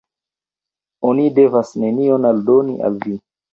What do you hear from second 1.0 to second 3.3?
Oni devas nenion aldoni al vi.